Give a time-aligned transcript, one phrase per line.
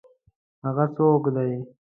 [0.65, 1.51] هغه څوک دی؟